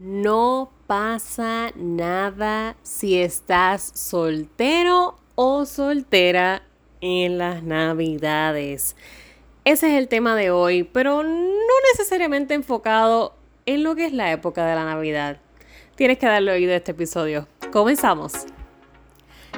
No 0.00 0.72
pasa 0.86 1.72
nada 1.76 2.74
si 2.82 3.20
estás 3.20 3.82
soltero 3.82 5.18
o 5.34 5.66
soltera 5.66 6.62
en 7.02 7.36
las 7.36 7.62
navidades. 7.62 8.96
Ese 9.66 9.88
es 9.90 9.98
el 9.98 10.08
tema 10.08 10.34
de 10.36 10.50
hoy, 10.50 10.84
pero 10.84 11.22
no 11.22 11.74
necesariamente 11.92 12.54
enfocado 12.54 13.34
en 13.66 13.82
lo 13.82 13.94
que 13.94 14.06
es 14.06 14.14
la 14.14 14.32
época 14.32 14.64
de 14.64 14.74
la 14.74 14.86
Navidad. 14.86 15.36
Tienes 15.96 16.16
que 16.16 16.24
darle 16.24 16.52
oído 16.52 16.72
a 16.72 16.76
este 16.76 16.92
episodio. 16.92 17.46
Comenzamos. 17.70 18.46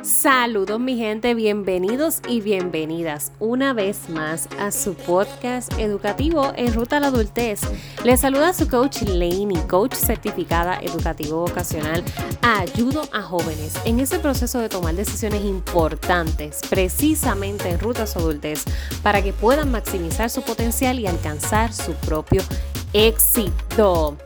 Saludos 0.02 0.80
mi 0.80 0.96
gente, 0.96 1.32
bienvenidos 1.32 2.22
y 2.26 2.40
bienvenidas 2.40 3.30
una 3.38 3.72
vez 3.72 4.08
más 4.08 4.48
a 4.58 4.72
su 4.72 4.94
podcast 4.94 5.72
educativo 5.78 6.52
en 6.56 6.74
ruta 6.74 6.96
a 6.96 7.00
la 7.00 7.06
adultez. 7.06 7.60
Les 8.02 8.18
saluda 8.18 8.52
su 8.52 8.66
coach 8.68 9.02
Laney, 9.02 9.62
coach 9.68 9.94
certificada 9.94 10.80
educativo 10.80 11.42
vocacional. 11.46 12.02
Ayudo 12.42 13.02
a 13.12 13.22
jóvenes 13.22 13.74
en 13.84 14.00
ese 14.00 14.18
proceso 14.18 14.58
de 14.58 14.68
tomar 14.68 14.96
decisiones 14.96 15.44
importantes, 15.44 16.58
precisamente 16.68 17.68
en 17.68 17.78
ruta 17.78 18.02
a 18.02 18.06
su 18.08 18.18
adultez, 18.18 18.64
para 19.04 19.22
que 19.22 19.32
puedan 19.32 19.70
maximizar 19.70 20.30
su 20.30 20.42
potencial 20.42 20.98
y 20.98 21.06
alcanzar 21.06 21.72
su 21.72 21.92
propio 21.92 22.42
éxito. 22.92 24.18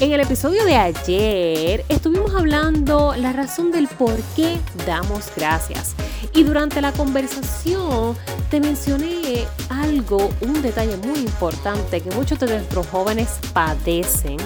En 0.00 0.12
el 0.12 0.20
episodio 0.20 0.64
de 0.64 0.74
ayer 0.74 1.84
estuvimos 1.88 2.34
hablando 2.34 3.14
la 3.16 3.32
razón 3.32 3.70
del 3.70 3.86
por 3.86 4.16
qué 4.34 4.58
damos 4.86 5.30
gracias. 5.36 5.94
Y 6.34 6.42
durante 6.42 6.80
la 6.80 6.90
conversación 6.90 8.16
te 8.50 8.58
mencioné 8.58 9.46
algo, 9.68 10.30
un 10.40 10.62
detalle 10.62 10.96
muy 10.96 11.20
importante 11.20 12.00
que 12.00 12.10
muchos 12.10 12.40
de 12.40 12.48
nuestros 12.48 12.88
jóvenes 12.88 13.38
padecen, 13.52 14.38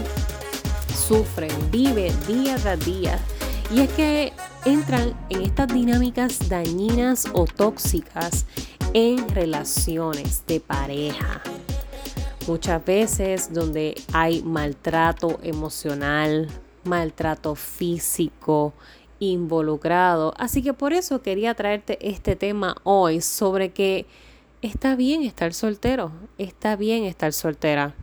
sufren, 0.95 1.51
viven 1.71 2.15
día 2.27 2.57
tras 2.57 2.85
día. 2.85 3.19
Y 3.75 3.81
es 3.81 3.89
que 3.91 4.35
entran 4.67 5.15
en 5.31 5.43
estas 5.43 5.69
dinámicas 5.69 6.47
dañinas 6.51 7.25
o 7.33 7.47
tóxicas 7.47 8.45
en 8.93 9.27
relaciones 9.31 10.43
de 10.47 10.61
pareja 10.61 11.43
muchas 12.49 12.85
veces 12.85 13.53
donde 13.53 13.95
hay 14.13 14.43
maltrato 14.43 15.39
emocional, 15.43 16.49
maltrato 16.85 17.55
físico 17.55 18.73
involucrado. 19.21 20.33
Así 20.39 20.63
que 20.63 20.73
por 20.73 20.93
eso 20.93 21.21
quería 21.21 21.55
traerte 21.55 21.99
este 22.01 22.37
tema 22.37 22.77
hoy 22.85 23.21
sobre 23.21 23.71
que 23.71 24.07
está 24.63 24.97
bien 24.97 25.23
estar 25.23 25.53
soltero, 25.53 26.11
está 26.39 26.75
bien 26.75 27.05
estar 27.05 27.33
soltera. 27.33 27.95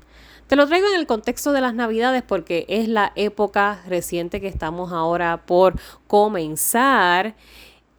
Te 0.48 0.56
lo 0.56 0.68
traigo 0.68 0.88
en 0.90 1.00
el 1.00 1.08
contexto 1.08 1.52
de 1.52 1.62
las 1.62 1.74
navidades 1.74 2.22
porque 2.22 2.68
es 2.70 2.88
la 2.88 3.14
época 3.16 3.82
reciente 3.88 4.42
que 4.42 4.48
estamos 4.48 4.92
ahora 4.92 5.44
por 5.48 5.80
comenzar. 6.06 7.36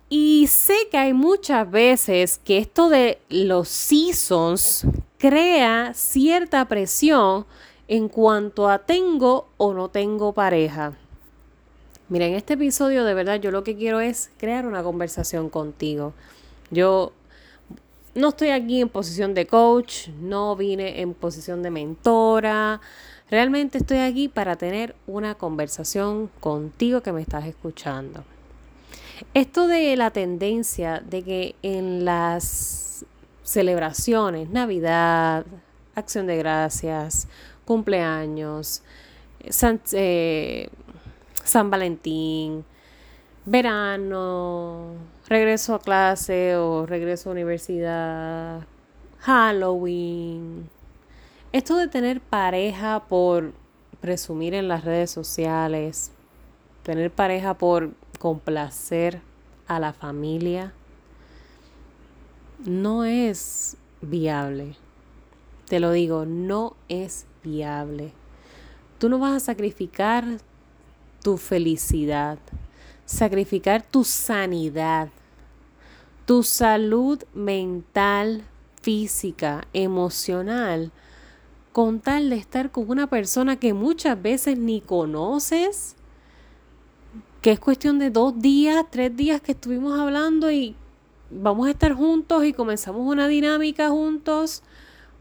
Y 0.09 0.47
sé 0.47 0.75
que 0.91 0.99
hay 0.99 1.13
muchas 1.13 1.69
veces 1.69 2.39
que 2.45 2.59
esto 2.59 2.89
de 2.89 3.19
los 3.29 3.69
seasons 3.69 4.87
crea 5.19 5.93
cierta 5.95 6.69
presión 6.69 7.45
en 7.89 8.09
cuanto 8.09 8.69
a 8.69 8.79
tengo 8.79 9.49
o 9.57 9.75
no 9.75 9.89
tengo 9.89 10.33
pareja. 10.33 10.93
Mira, 12.09 12.27
en 12.27 12.35
este 12.35 12.55
episodio 12.55 13.05
de 13.05 13.15
verdad 13.15 13.41
yo 13.41 13.51
lo 13.51 13.65
que 13.65 13.77
quiero 13.77 13.99
es 13.99 14.31
crear 14.39 14.65
una 14.67 14.85
conversación 14.85 15.51
contigo. 15.51 16.15
Yo 16.71 17.13
no 18.15 18.29
estoy 18.29 18.51
aquí 18.51 18.81
en 18.81 18.89
posición 18.89 19.35
de 19.35 19.49
coach, 19.49 20.09
no 20.21 20.55
vine 20.55 21.01
en 21.01 21.15
posición 21.15 21.65
de 21.65 21.71
mentora. 21.71 22.81
Realmente 23.29 23.79
estoy 23.79 23.99
aquí 23.99 24.29
para 24.29 24.55
tener 24.55 24.95
una 25.09 25.35
conversación 25.35 26.31
contigo 26.39 27.01
que 27.01 27.11
me 27.11 27.23
estás 27.23 27.45
escuchando. 27.47 28.23
Esto 29.33 29.67
de 29.67 29.97
la 29.97 30.11
tendencia 30.11 31.01
de 31.01 31.23
que 31.23 31.55
en 31.63 32.05
las 32.05 33.07
celebraciones, 33.43 34.51
Navidad, 34.51 35.47
Acción 35.95 36.27
de 36.27 36.37
Gracias, 36.37 37.27
cumpleaños, 37.65 38.83
San, 39.49 39.81
eh, 39.93 40.69
San 41.45 41.71
Valentín, 41.71 42.65
verano, 43.47 44.97
regreso 45.29 45.75
a 45.75 45.81
clase 45.81 46.57
o 46.57 46.85
regreso 46.85 47.31
a 47.31 47.33
universidad, 47.33 48.67
Halloween. 49.21 50.69
Esto 51.53 51.77
de 51.77 51.89
tener 51.89 52.21
pareja 52.21 53.05
por 53.09 53.55
presumir 54.03 54.53
en 54.53 54.69
las 54.69 54.85
redes 54.85 55.11
sociales, 55.11 56.13
tener 56.83 57.11
pareja 57.11 57.55
por 57.55 57.93
complacer 58.19 59.21
a 59.67 59.81
la 59.81 59.93
familia, 59.93 60.73
no 62.65 63.05
es 63.05 63.77
viable. 64.01 64.77
Te 65.69 65.81
lo 65.81 65.93
digo, 65.93 66.25
no 66.27 66.77
es 66.89 67.27
viable. 67.43 68.13
Tú 68.99 69.09
no 69.09 69.19
vas 69.19 69.35
a 69.35 69.41
sacrificar 69.41 70.25
tu 71.23 71.37
felicidad, 71.37 72.39
sacrificar 73.05 73.83
tu 73.83 74.05
sanidad, 74.05 75.09
tu 76.25 76.43
salud 76.43 77.23
mental, 77.35 78.45
física, 78.81 79.67
emocional, 79.73 80.93
con 81.73 82.01
tal 82.01 82.31
de 82.31 82.37
estar 82.37 82.71
con 82.71 82.89
una 82.89 83.09
persona 83.09 83.57
que 83.57 83.75
muchas 83.75 84.21
veces 84.23 84.57
ni 84.57 84.81
conoces, 84.81 85.97
que 87.47 87.53
es 87.53 87.61
cuestión 87.61 88.01
de 88.01 88.11
dos 88.11 88.41
días, 88.43 88.85
tres 88.91 89.17
días 89.17 89.41
que 89.41 89.53
estuvimos 89.53 89.97
hablando 89.97 90.51
y 90.51 90.75
vamos 91.31 91.69
a 91.69 91.71
estar 91.71 91.93
juntos 91.93 92.45
y 92.45 92.53
comenzamos 92.53 93.03
una 93.07 93.29
dinámica 93.29 93.89
juntos 93.89 94.65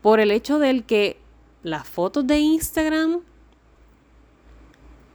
por 0.02 0.20
el 0.20 0.32
hecho 0.32 0.58
del 0.58 0.86
que 0.86 1.20
las 1.62 1.88
fotos 1.88 2.26
de 2.26 2.40
Instagram 2.40 3.20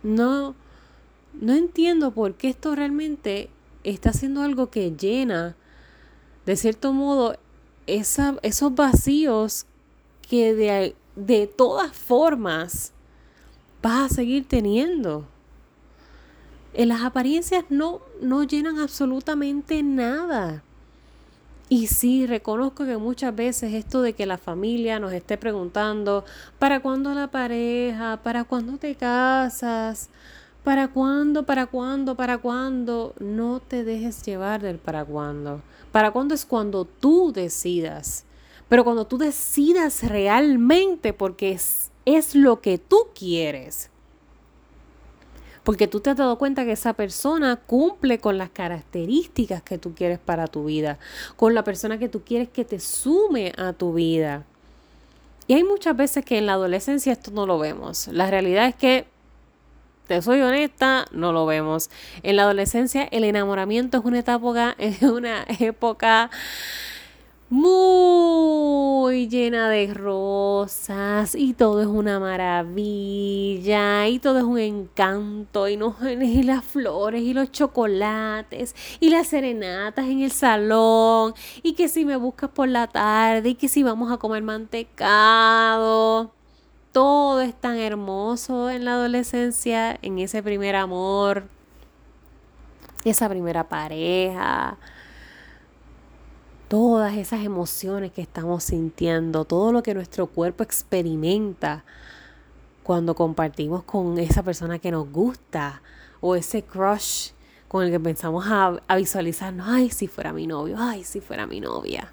no 0.04 0.54
no 1.32 1.52
entiendo 1.52 2.12
por 2.12 2.34
qué 2.34 2.50
esto 2.50 2.76
realmente 2.76 3.50
está 3.82 4.10
haciendo 4.10 4.42
algo 4.42 4.70
que 4.70 4.92
llena 4.92 5.56
de 6.46 6.54
cierto 6.54 6.92
modo 6.92 7.36
esa, 7.88 8.36
esos 8.42 8.72
vacíos 8.72 9.66
que 10.28 10.54
de, 10.54 10.94
de 11.16 11.48
todas 11.48 11.90
formas 11.90 12.92
vas 13.82 14.12
a 14.12 14.14
seguir 14.14 14.46
teniendo. 14.46 15.26
En 16.72 16.88
las 16.88 17.02
apariencias 17.02 17.64
no, 17.68 18.00
no 18.20 18.44
llenan 18.44 18.78
absolutamente 18.78 19.82
nada. 19.82 20.62
Y 21.68 21.86
sí, 21.86 22.26
reconozco 22.26 22.84
que 22.84 22.96
muchas 22.96 23.34
veces 23.34 23.74
esto 23.74 24.02
de 24.02 24.12
que 24.12 24.26
la 24.26 24.38
familia 24.38 24.98
nos 24.98 25.12
esté 25.12 25.36
preguntando, 25.36 26.24
¿para 26.58 26.80
cuándo 26.80 27.14
la 27.14 27.28
pareja? 27.28 28.20
¿Para 28.22 28.44
cuándo 28.44 28.76
te 28.76 28.94
casas? 28.94 30.08
¿Para 30.64 30.88
cuándo? 30.88 31.44
¿Para 31.44 31.66
cuándo? 31.66 32.16
¿Para 32.16 32.38
cuándo? 32.38 33.14
No 33.18 33.60
te 33.60 33.84
dejes 33.84 34.24
llevar 34.24 34.62
del 34.62 34.78
para 34.78 35.04
cuándo. 35.04 35.62
¿Para 35.92 36.10
cuándo 36.10 36.34
es 36.34 36.44
cuando 36.44 36.84
tú 36.84 37.32
decidas? 37.32 38.24
Pero 38.68 38.84
cuando 38.84 39.06
tú 39.06 39.18
decidas 39.18 40.02
realmente 40.02 41.12
porque 41.12 41.52
es, 41.52 41.90
es 42.04 42.34
lo 42.34 42.60
que 42.60 42.78
tú 42.78 43.08
quieres 43.14 43.90
porque 45.70 45.86
tú 45.86 46.00
te 46.00 46.10
has 46.10 46.16
dado 46.16 46.36
cuenta 46.36 46.64
que 46.64 46.72
esa 46.72 46.94
persona 46.94 47.54
cumple 47.54 48.18
con 48.18 48.38
las 48.38 48.50
características 48.50 49.62
que 49.62 49.78
tú 49.78 49.94
quieres 49.94 50.18
para 50.18 50.48
tu 50.48 50.64
vida, 50.64 50.98
con 51.36 51.54
la 51.54 51.62
persona 51.62 51.96
que 51.96 52.08
tú 52.08 52.22
quieres 52.24 52.48
que 52.48 52.64
te 52.64 52.80
sume 52.80 53.52
a 53.56 53.72
tu 53.72 53.94
vida. 53.94 54.42
Y 55.46 55.54
hay 55.54 55.62
muchas 55.62 55.96
veces 55.96 56.24
que 56.24 56.38
en 56.38 56.46
la 56.46 56.54
adolescencia 56.54 57.12
esto 57.12 57.30
no 57.30 57.46
lo 57.46 57.60
vemos. 57.60 58.08
La 58.08 58.28
realidad 58.28 58.66
es 58.66 58.74
que, 58.74 59.06
te 60.08 60.20
soy 60.22 60.40
honesta, 60.40 61.06
no 61.12 61.32
lo 61.32 61.46
vemos. 61.46 61.88
En 62.24 62.34
la 62.34 62.42
adolescencia 62.42 63.04
el 63.04 63.22
enamoramiento 63.22 63.98
es 63.98 64.04
una 64.04 64.18
etapa, 64.18 64.74
es 64.78 65.02
una 65.02 65.46
época 65.60 66.32
muy 67.50 69.28
llena 69.28 69.68
de 69.68 69.92
rosas 69.92 71.34
y 71.34 71.52
todo 71.52 71.80
es 71.82 71.88
una 71.88 72.20
maravilla 72.20 74.06
y 74.06 74.20
todo 74.20 74.38
es 74.38 74.44
un 74.44 74.60
encanto 74.60 75.68
y, 75.68 75.76
no, 75.76 75.96
y 76.08 76.44
las 76.44 76.64
flores 76.64 77.22
y 77.22 77.34
los 77.34 77.50
chocolates 77.50 78.76
y 79.00 79.10
las 79.10 79.26
serenatas 79.26 80.06
en 80.06 80.20
el 80.20 80.30
salón 80.30 81.34
y 81.64 81.72
que 81.72 81.88
si 81.88 82.04
me 82.04 82.14
buscas 82.14 82.50
por 82.50 82.68
la 82.68 82.86
tarde 82.86 83.48
y 83.48 83.54
que 83.56 83.66
si 83.66 83.82
vamos 83.82 84.12
a 84.12 84.16
comer 84.18 84.44
mantecado. 84.44 86.30
Todo 86.92 87.40
es 87.40 87.54
tan 87.54 87.78
hermoso 87.78 88.70
en 88.70 88.84
la 88.84 88.94
adolescencia, 88.94 89.98
en 90.02 90.18
ese 90.18 90.42
primer 90.42 90.74
amor, 90.76 91.44
esa 93.04 93.28
primera 93.28 93.68
pareja 93.68 94.76
todas 96.70 97.16
esas 97.16 97.44
emociones 97.44 98.12
que 98.12 98.22
estamos 98.22 98.62
sintiendo, 98.62 99.44
todo 99.44 99.72
lo 99.72 99.82
que 99.82 99.92
nuestro 99.92 100.28
cuerpo 100.28 100.62
experimenta 100.62 101.84
cuando 102.84 103.16
compartimos 103.16 103.82
con 103.82 104.16
esa 104.18 104.44
persona 104.44 104.78
que 104.78 104.92
nos 104.92 105.10
gusta 105.10 105.82
o 106.20 106.36
ese 106.36 106.62
crush 106.62 107.30
con 107.66 107.82
el 107.84 107.90
que 107.90 107.98
pensamos 107.98 108.46
a, 108.46 108.78
visualizarnos, 108.94 109.66
ay, 109.68 109.90
si 109.90 110.06
fuera 110.06 110.32
mi 110.32 110.46
novio, 110.46 110.76
ay, 110.78 111.02
si 111.02 111.20
fuera 111.20 111.44
mi 111.44 111.58
novia. 111.58 112.12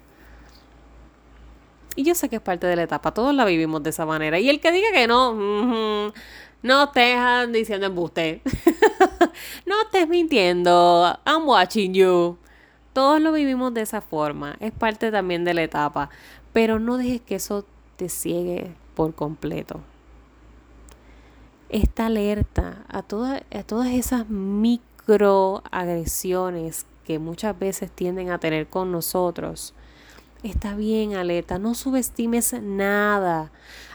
Y 1.94 2.02
yo 2.02 2.16
sé 2.16 2.28
que 2.28 2.36
es 2.36 2.42
parte 2.42 2.66
de 2.66 2.74
la 2.74 2.82
etapa, 2.82 3.14
todos 3.14 3.32
la 3.32 3.44
vivimos 3.44 3.84
de 3.84 3.90
esa 3.90 4.06
manera. 4.06 4.40
Y 4.40 4.48
el 4.48 4.60
que 4.60 4.72
diga 4.72 4.88
que 4.92 5.06
no, 5.06 6.12
no 6.62 6.82
estés 6.82 7.52
diciendo 7.52 7.86
embuste. 7.86 8.42
no 9.66 9.82
estés 9.82 10.08
mintiendo. 10.08 11.16
I'm 11.24 11.46
watching 11.46 11.94
you. 11.94 12.38
Todos 12.92 13.20
lo 13.20 13.32
vivimos 13.32 13.74
de 13.74 13.80
esa 13.82 14.00
forma. 14.00 14.56
Es 14.60 14.70
parte 14.72 15.10
también 15.10 15.44
de 15.44 15.54
la 15.54 15.62
etapa. 15.62 16.10
Pero 16.52 16.78
no 16.78 16.96
dejes 16.96 17.20
que 17.20 17.34
eso 17.36 17.64
te 17.96 18.08
ciegue 18.08 18.72
por 18.94 19.14
completo. 19.14 19.80
Está 21.68 22.06
alerta 22.06 22.84
a, 22.88 22.98
a 22.98 23.02
todas 23.02 23.88
esas 23.88 24.28
microagresiones 24.28 26.86
que 27.04 27.18
muchas 27.18 27.58
veces 27.58 27.90
tienden 27.90 28.30
a 28.30 28.38
tener 28.38 28.68
con 28.68 28.92
nosotros 28.92 29.74
Está 30.44 30.76
bien, 30.76 31.16
alerta, 31.16 31.58
no 31.58 31.74
subestimes 31.74 32.52
nada, 32.62 33.50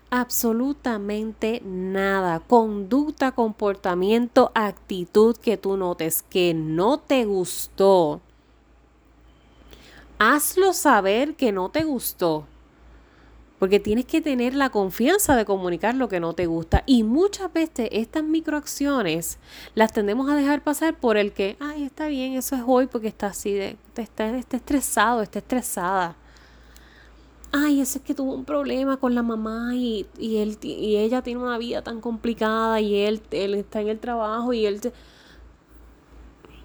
absolutamente 0.10 1.62
nada. 1.64 2.42
Conducta, 2.42 3.32
comportamiento, 3.32 4.52
actitud 4.54 5.38
que 5.38 5.56
tú 5.56 5.78
notes 5.78 6.22
que 6.22 6.54
no 6.54 6.98
te 6.98 7.24
gustó. 7.24 8.20
Hazlo 10.20 10.74
saber 10.74 11.36
que 11.36 11.52
no 11.52 11.70
te 11.70 11.84
gustó. 11.84 12.46
Porque 13.60 13.80
tienes 13.80 14.06
que 14.06 14.22
tener 14.22 14.56
la 14.56 14.70
confianza 14.70 15.36
de 15.36 15.46
comunicar 15.46 15.96
lo 15.96 16.10
que 16.10 16.20
no 16.20 16.34
te 16.34 16.48
gusta. 16.48 16.84
Y 16.86 17.04
muchas 17.04 17.52
veces 17.54 17.88
estas 17.92 18.24
microacciones 18.24 19.38
las 19.74 19.94
tendemos 19.94 20.30
a 20.30 20.36
dejar 20.36 20.64
pasar 20.64 20.98
por 20.98 21.18
el 21.18 21.32
que, 21.32 21.56
ay, 21.60 21.84
está 21.84 22.08
bien, 22.08 22.34
eso 22.34 22.56
es 22.56 22.64
hoy 22.66 22.88
porque 22.88 23.08
está 23.08 23.28
así, 23.28 23.54
de, 23.54 23.78
está, 23.96 24.36
está 24.36 24.58
estresado, 24.58 25.22
está 25.22 25.40
estresada 25.40 26.18
ay, 27.54 27.82
ese 27.82 28.00
es 28.00 28.04
que 28.04 28.16
tuvo 28.16 28.34
un 28.34 28.46
problema 28.46 28.98
con 28.98 29.16
la 29.16 29.22
mamá 29.22 29.76
y, 29.76 30.08
él, 30.20 30.58
y 30.62 30.98
ella 30.98 31.22
tiene 31.22 31.40
una 31.42 31.58
vida 31.58 31.84
tan 31.84 32.02
complicada 32.02 32.82
y 32.82 32.96
él, 32.96 33.22
él 33.32 33.54
está 33.54 33.80
en 33.80 33.88
el 33.88 34.00
trabajo 34.00 34.52
y 34.52 34.66
él... 34.66 34.82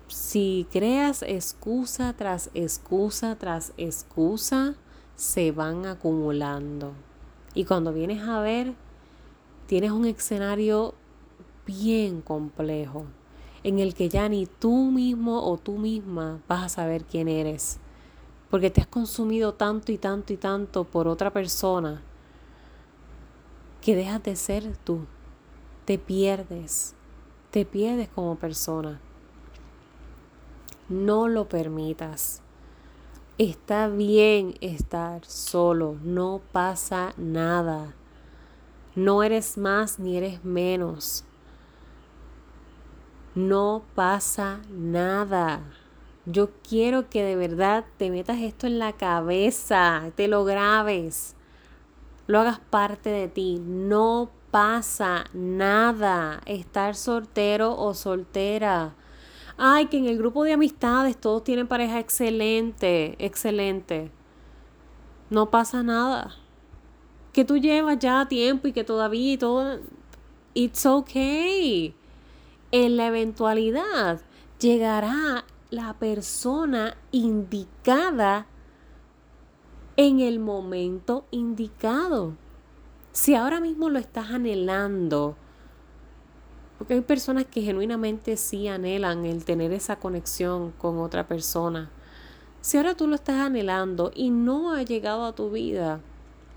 Si 0.09 0.67
creas 0.73 1.23
excusa 1.23 2.15
tras 2.15 2.51
excusa 2.55 3.37
tras 3.37 3.73
excusa, 3.77 4.75
se 5.17 5.53
van 5.53 5.87
acumulando. 5.87 6.93
Y 7.55 7.65
cuando 7.65 7.93
vienes 7.93 8.23
a 8.23 8.41
ver, 8.41 8.75
tienes 9.67 9.91
un 9.91 10.07
escenario 10.07 10.95
bien 11.67 12.23
complejo 12.23 13.05
en 13.63 13.79
el 13.79 13.95
que 13.95 14.09
ya 14.09 14.29
ni 14.29 14.47
tú 14.47 14.91
mismo 14.91 15.43
o 15.43 15.59
tú 15.59 15.79
misma 15.79 16.41
vas 16.49 16.65
a 16.65 16.69
saber 16.69 17.05
quién 17.05 17.29
eres 17.29 17.81
porque 18.51 18.71
te 18.71 18.81
has 18.81 18.87
consumido 18.87 19.55
tanto 19.55 19.93
y 19.93 19.99
tanto 19.99 20.33
y 20.33 20.37
tanto 20.37 20.85
por 20.85 21.09
otra 21.09 21.31
persona 21.31 22.03
que 23.83 23.95
dejas 23.95 24.23
de 24.23 24.37
ser 24.37 24.77
tú, 24.79 25.01
te 25.85 25.99
pierdes, 25.99 26.95
te 27.51 27.65
pierdes 27.65 28.09
como 28.09 28.37
persona. 28.37 29.01
No 30.89 31.29
lo 31.29 31.49
permitas. 31.49 32.41
Está 33.37 33.89
bien 33.89 34.55
estar 34.63 35.25
solo, 35.27 35.97
no 36.03 36.41
pasa 36.51 37.13
nada. 37.19 37.95
No 38.95 39.23
eres 39.23 39.59
más 39.59 39.99
ni 39.99 40.17
eres 40.17 40.45
menos. 40.45 41.25
No 43.35 43.83
pasa 43.95 44.61
nada. 44.71 45.61
Yo 46.25 46.51
quiero 46.69 47.09
que 47.09 47.23
de 47.23 47.37
verdad 47.37 47.85
te 47.97 48.11
metas 48.11 48.39
esto 48.39 48.67
en 48.67 48.79
la 48.79 48.95
cabeza, 48.95 50.11
te 50.17 50.27
lo 50.27 50.45
grabes, 50.45 51.37
lo 52.27 52.41
hagas 52.41 52.59
parte 52.59 53.11
de 53.11 53.29
ti. 53.29 53.63
No 53.65 54.31
pasa 54.51 55.27
nada 55.33 56.41
estar 56.47 56.95
soltero 56.95 57.77
o 57.79 57.95
soltera. 57.95 58.95
Ay, 59.61 59.87
que 59.87 59.99
en 59.99 60.07
el 60.07 60.17
grupo 60.17 60.45
de 60.45 60.53
amistades 60.53 61.17
todos 61.17 61.43
tienen 61.43 61.67
pareja 61.67 61.99
excelente, 61.99 63.17
excelente. 63.19 64.13
No 65.31 65.51
pasa 65.51 65.83
nada. 65.83 66.37
Que 67.33 67.45
tú 67.45 67.59
llevas 67.59 67.99
ya 67.99 68.27
tiempo 68.29 68.69
y 68.69 68.73
que 68.73 68.85
todavía 68.85 69.33
y 69.33 69.37
todo. 69.37 69.81
It's 70.55 70.87
okay. 70.87 71.93
En 72.71 72.97
la 72.97 73.09
eventualidad 73.09 74.21
llegará 74.61 75.45
la 75.71 75.93
persona 75.95 76.97
indicada 77.11 78.47
en 79.97 80.21
el 80.21 80.39
momento 80.39 81.27
indicado. 81.33 82.37
Si 83.11 83.35
ahora 83.35 83.59
mismo 83.59 83.91
lo 83.91 83.99
estás 83.99 84.31
anhelando, 84.31 85.37
porque 86.79 86.95
hay 86.95 87.01
personas 87.01 87.45
que 87.45 87.61
genuinamente 87.61 88.37
sí 88.37 88.69
anhelan 88.69 89.27
el 89.27 89.45
tener 89.45 89.73
esa 89.73 89.97
conexión 89.97 90.71
con 90.79 90.99
otra 91.01 91.27
persona. 91.27 91.91
Si 92.61 92.77
ahora 92.77 92.95
tú 92.95 93.09
lo 93.09 93.17
estás 93.17 93.37
anhelando 93.37 94.13
y 94.15 94.31
no 94.31 94.73
ha 94.73 94.83
llegado 94.83 95.25
a 95.25 95.35
tu 95.35 95.51
vida, 95.51 96.01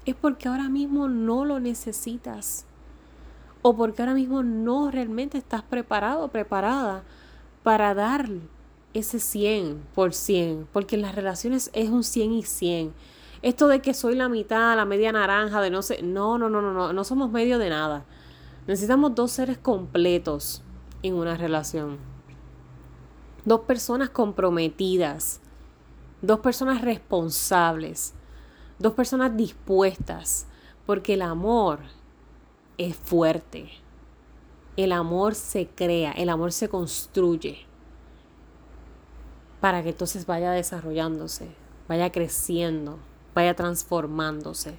es 0.06 0.16
porque 0.16 0.48
ahora 0.48 0.70
mismo 0.70 1.08
no 1.08 1.44
lo 1.44 1.60
necesitas. 1.60 2.66
O 3.64 3.76
porque 3.76 4.02
ahora 4.02 4.14
mismo 4.14 4.44
no 4.44 4.92
realmente 4.92 5.38
estás 5.38 5.64
preparado, 5.64 6.28
preparada 6.28 7.04
para 7.64 7.94
darle 7.94 8.42
ese 8.94 9.18
100%, 9.18 10.66
porque 10.72 10.96
en 10.96 11.02
las 11.02 11.16
relaciones 11.16 11.70
es 11.74 11.90
un 11.90 12.04
100 12.04 12.34
y 12.34 12.44
100. 12.44 12.94
Esto 13.42 13.68
de 13.68 13.82
que 13.82 13.94
soy 13.94 14.16
la 14.16 14.30
mitad, 14.30 14.76
la 14.76 14.86
media 14.86 15.12
naranja, 15.12 15.62
de 15.62 15.72
no 15.72 15.82
sé, 15.82 16.04
no, 16.04 16.38
no, 16.38 16.50
no, 16.50 16.62
no, 16.62 16.74
no, 16.74 16.94
no 16.94 17.04
somos 17.04 17.32
medio 17.32 17.58
de 17.58 17.70
nada. 17.70 18.06
Necesitamos 18.68 19.16
dos 19.16 19.32
seres 19.32 19.58
completos 19.58 20.62
en 21.04 21.16
una 21.16 21.36
relación. 21.36 21.98
Dos 23.44 23.62
personas 23.62 24.10
comprometidas, 24.10 25.42
dos 26.22 26.40
personas 26.42 26.82
responsables, 26.82 28.14
dos 28.78 28.94
personas 28.94 29.36
dispuestas, 29.36 30.48
porque 30.86 31.16
el 31.16 31.24
amor 31.24 31.80
es 32.78 32.96
fuerte. 32.96 33.70
El 34.78 34.92
amor 34.92 35.36
se 35.36 35.68
crea, 35.68 36.12
el 36.12 36.30
amor 36.30 36.52
se 36.52 36.70
construye 36.70 37.66
para 39.60 39.84
que 39.84 39.90
entonces 39.90 40.26
vaya 40.26 40.52
desarrollándose, 40.52 41.48
vaya 41.88 42.12
creciendo, 42.12 42.98
vaya 43.36 43.56
transformándose. 43.56 44.78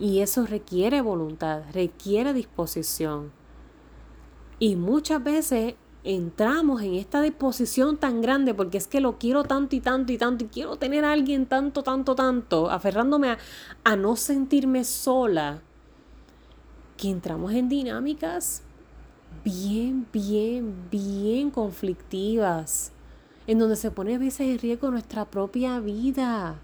Y 0.00 0.20
eso 0.20 0.46
requiere 0.46 1.02
voluntad, 1.02 1.62
requiere 1.72 2.32
disposición. 2.32 3.32
Y 4.58 4.76
muchas 4.76 5.22
veces 5.22 5.74
entramos 6.04 6.80
en 6.82 6.94
esta 6.94 7.20
disposición 7.20 7.98
tan 7.98 8.22
grande 8.22 8.54
porque 8.54 8.78
es 8.78 8.86
que 8.86 9.00
lo 9.00 9.18
quiero 9.18 9.44
tanto 9.44 9.76
y 9.76 9.80
tanto 9.80 10.12
y 10.12 10.18
tanto 10.18 10.44
y 10.44 10.48
quiero 10.48 10.76
tener 10.76 11.04
a 11.04 11.12
alguien 11.12 11.44
tanto, 11.46 11.82
tanto, 11.82 12.14
tanto, 12.14 12.70
aferrándome 12.70 13.36
a, 13.84 13.96
no 13.96 14.16
sentirme 14.16 14.84
sola, 14.84 15.60
que 16.96 17.10
entramos 17.10 17.52
en 17.52 17.68
dinámicas 17.68 18.62
bien, 19.44 20.06
bien, 20.12 20.74
bien 20.90 21.50
conflictivas 21.50 22.92
en 23.46 23.58
donde 23.58 23.76
se 23.76 23.90
pone 23.90 24.14
a 24.14 24.18
veces 24.18 24.40
en 24.40 24.58
riesgo 24.58 24.90
nuestra 24.90 25.24
propia 25.24 25.80
vida, 25.80 26.56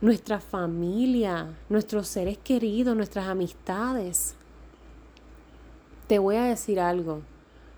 nuestra 0.00 0.40
familia, 0.40 1.48
nuestros 1.68 2.06
seres 2.08 2.38
queridos, 2.38 2.96
nuestras 2.96 3.26
amistades. 3.26 4.34
Te 6.06 6.18
voy 6.18 6.36
a 6.36 6.44
decir 6.44 6.80
algo, 6.80 7.22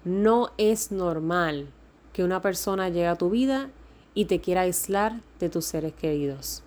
no 0.04 0.50
es 0.58 0.92
normal 0.92 1.68
que 2.12 2.24
una 2.24 2.42
persona 2.42 2.88
llegue 2.88 3.06
a 3.06 3.16
tu 3.16 3.30
vida 3.30 3.70
y 4.14 4.26
te 4.26 4.40
quiera 4.40 4.62
aislar 4.62 5.20
de 5.38 5.48
tus 5.48 5.64
seres 5.64 5.94
queridos. 5.94 6.62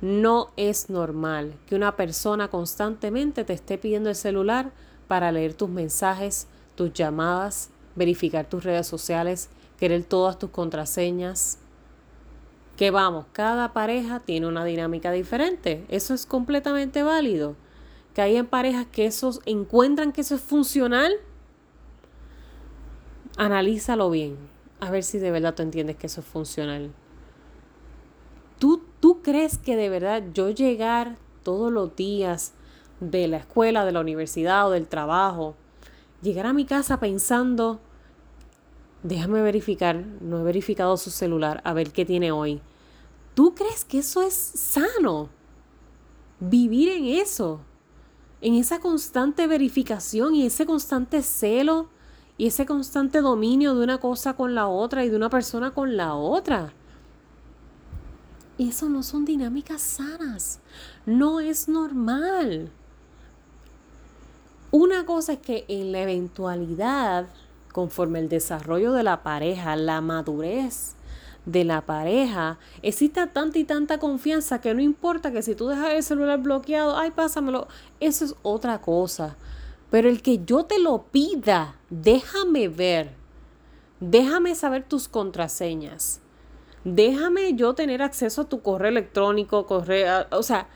No 0.00 0.50
es 0.56 0.90
normal 0.90 1.54
que 1.66 1.76
una 1.76 1.96
persona 1.96 2.48
constantemente 2.48 3.44
te 3.44 3.52
esté 3.52 3.78
pidiendo 3.78 4.10
el 4.10 4.16
celular 4.16 4.72
para 5.08 5.30
leer 5.30 5.54
tus 5.54 5.68
mensajes, 5.68 6.48
tus 6.74 6.92
llamadas, 6.92 7.70
verificar 7.94 8.46
tus 8.46 8.64
redes 8.64 8.86
sociales, 8.86 9.48
querer 9.78 10.04
todas 10.04 10.38
tus 10.38 10.50
contraseñas. 10.50 11.58
Que 12.76 12.90
vamos, 12.90 13.26
cada 13.32 13.72
pareja 13.72 14.20
tiene 14.20 14.46
una 14.46 14.64
dinámica 14.64 15.12
diferente. 15.12 15.84
Eso 15.88 16.14
es 16.14 16.26
completamente 16.26 17.02
válido. 17.02 17.54
Que 18.14 18.22
hay 18.22 18.36
en 18.36 18.46
parejas 18.46 18.86
que 18.90 19.06
esos 19.06 19.40
encuentran 19.46 20.12
que 20.12 20.22
eso 20.22 20.34
es 20.34 20.40
funcional. 20.40 21.12
Analízalo 23.36 24.10
bien. 24.10 24.36
A 24.80 24.90
ver 24.90 25.04
si 25.04 25.18
de 25.18 25.30
verdad 25.30 25.54
tú 25.54 25.62
entiendes 25.62 25.96
que 25.96 26.06
eso 26.06 26.20
es 26.20 26.26
funcional. 26.26 26.90
¿Tú, 28.58 28.82
tú 29.00 29.22
crees 29.22 29.58
que 29.58 29.76
de 29.76 29.88
verdad 29.88 30.22
yo 30.32 30.50
llegar 30.50 31.16
todos 31.42 31.72
los 31.72 31.94
días 31.96 32.54
de 33.00 33.28
la 33.28 33.38
escuela, 33.38 33.84
de 33.84 33.92
la 33.92 34.00
universidad 34.00 34.68
o 34.68 34.70
del 34.70 34.86
trabajo, 34.86 35.56
llegar 36.22 36.46
a 36.46 36.52
mi 36.52 36.64
casa 36.64 37.00
pensando, 37.00 37.80
déjame 39.02 39.42
verificar, 39.42 40.04
no 40.20 40.40
he 40.40 40.42
verificado 40.42 40.96
su 40.96 41.10
celular, 41.10 41.60
a 41.64 41.72
ver 41.72 41.92
qué 41.92 42.04
tiene 42.04 42.32
hoy. 42.32 42.60
¿Tú 43.34 43.54
crees 43.54 43.84
que 43.84 43.98
eso 43.98 44.22
es 44.22 44.34
sano? 44.34 45.30
Vivir 46.40 46.88
en 46.90 47.04
eso, 47.06 47.60
en 48.40 48.54
esa 48.54 48.80
constante 48.80 49.46
verificación 49.46 50.34
y 50.34 50.46
ese 50.46 50.66
constante 50.66 51.22
celo 51.22 51.88
y 52.36 52.46
ese 52.46 52.66
constante 52.66 53.20
dominio 53.20 53.74
de 53.74 53.84
una 53.84 53.98
cosa 53.98 54.34
con 54.34 54.54
la 54.54 54.66
otra 54.66 55.04
y 55.04 55.08
de 55.08 55.16
una 55.16 55.30
persona 55.30 55.70
con 55.72 55.96
la 55.96 56.14
otra. 56.14 56.72
Eso 58.58 58.88
no 58.88 59.02
son 59.02 59.24
dinámicas 59.24 59.80
sanas. 59.80 60.60
No 61.06 61.40
es 61.40 61.68
normal. 61.68 62.70
Una 64.70 65.04
cosa 65.06 65.34
es 65.34 65.38
que 65.38 65.64
en 65.68 65.92
la 65.92 66.00
eventualidad, 66.00 67.26
conforme 67.72 68.20
el 68.20 68.28
desarrollo 68.28 68.92
de 68.92 69.02
la 69.02 69.22
pareja, 69.22 69.76
la 69.76 70.00
madurez 70.00 70.94
de 71.46 71.64
la 71.64 71.80
pareja, 71.80 72.58
exista 72.82 73.32
tanta 73.32 73.58
y 73.58 73.64
tanta 73.64 73.98
confianza 73.98 74.60
que 74.60 74.74
no 74.74 74.80
importa 74.80 75.32
que 75.32 75.42
si 75.42 75.54
tú 75.54 75.68
dejas 75.68 75.90
el 75.90 76.02
celular 76.02 76.40
bloqueado, 76.40 76.96
ay, 76.96 77.10
pásamelo, 77.10 77.66
eso 77.98 78.24
es 78.24 78.34
otra 78.42 78.80
cosa. 78.80 79.36
Pero 79.90 80.08
el 80.08 80.22
que 80.22 80.44
yo 80.44 80.64
te 80.64 80.78
lo 80.78 81.04
pida, 81.10 81.76
déjame 81.90 82.68
ver, 82.68 83.10
déjame 84.00 84.54
saber 84.54 84.84
tus 84.84 85.08
contraseñas, 85.08 86.20
déjame 86.84 87.54
yo 87.54 87.74
tener 87.74 88.02
acceso 88.02 88.42
a 88.42 88.48
tu 88.48 88.62
correo 88.62 88.90
electrónico, 88.90 89.66
correo, 89.66 90.26
o 90.30 90.42
sea, 90.42 90.68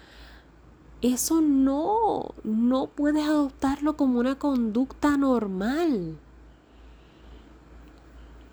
eso 1.00 1.40
no, 1.40 2.34
no 2.42 2.88
puedes 2.88 3.24
adoptarlo 3.24 3.96
como 3.96 4.18
una 4.18 4.38
conducta 4.38 5.16
normal. 5.16 6.18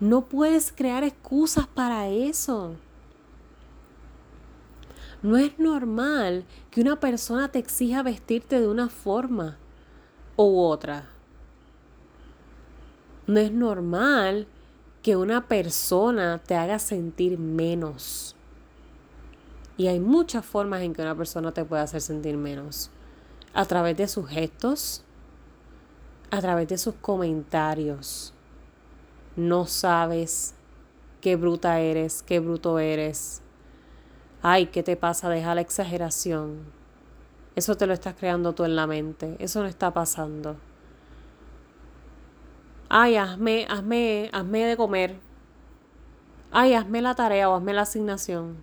No 0.00 0.26
puedes 0.26 0.72
crear 0.72 1.04
excusas 1.04 1.66
para 1.66 2.08
eso. 2.08 2.74
No 5.22 5.38
es 5.38 5.58
normal 5.58 6.44
que 6.70 6.82
una 6.82 7.00
persona 7.00 7.48
te 7.48 7.58
exija 7.58 8.02
vestirte 8.02 8.60
de 8.60 8.68
una 8.68 8.90
forma 8.90 9.56
u 10.36 10.60
otra. 10.60 11.08
No 13.26 13.40
es 13.40 13.50
normal 13.50 14.46
que 15.02 15.16
una 15.16 15.48
persona 15.48 16.42
te 16.46 16.56
haga 16.56 16.78
sentir 16.78 17.38
menos. 17.38 18.36
Y 19.78 19.86
hay 19.86 19.98
muchas 19.98 20.44
formas 20.44 20.82
en 20.82 20.92
que 20.92 21.00
una 21.00 21.16
persona 21.16 21.52
te 21.52 21.64
puede 21.64 21.82
hacer 21.82 22.02
sentir 22.02 22.36
menos. 22.36 22.90
A 23.54 23.64
través 23.64 23.96
de 23.96 24.08
sus 24.08 24.28
gestos, 24.28 25.04
a 26.30 26.40
través 26.42 26.68
de 26.68 26.76
sus 26.76 26.96
comentarios. 26.96 28.33
No 29.36 29.66
sabes 29.66 30.54
qué 31.20 31.36
bruta 31.36 31.80
eres, 31.80 32.22
qué 32.22 32.40
bruto 32.40 32.78
eres. 32.78 33.42
Ay, 34.42 34.66
¿qué 34.66 34.82
te 34.82 34.96
pasa? 34.96 35.28
Deja 35.28 35.54
la 35.54 35.60
exageración. 35.60 36.64
Eso 37.56 37.76
te 37.76 37.86
lo 37.86 37.92
estás 37.92 38.14
creando 38.14 38.52
tú 38.54 38.64
en 38.64 38.76
la 38.76 38.86
mente. 38.86 39.36
Eso 39.38 39.60
no 39.60 39.66
está 39.66 39.92
pasando 39.92 40.56
ay, 42.96 43.16
hazme, 43.16 43.66
hazme, 43.68 44.30
hazme 44.32 44.64
de 44.66 44.76
comer, 44.76 45.16
ay, 46.52 46.74
hazme 46.74 47.02
la 47.02 47.16
tarea 47.16 47.50
o 47.50 47.56
hazme 47.56 47.72
la 47.72 47.82
asignación. 47.82 48.56